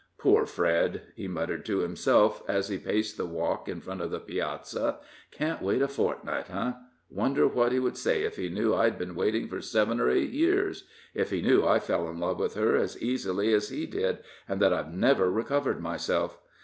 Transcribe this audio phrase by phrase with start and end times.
[0.17, 4.19] "Poor Fred!" he muttered to himself, as he paced the walk in front of the
[4.19, 4.97] piazza;
[5.29, 6.73] "can't wait a fortnight, eh?
[7.11, 10.31] Wonder what he would say if he knew I'd been waiting for seven or eight
[10.31, 14.23] years if he knew I fell in love with her as easily as he did,
[14.49, 16.39] and that I've never recovered myself?